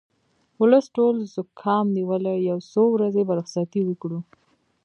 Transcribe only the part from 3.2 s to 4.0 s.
به رخصتي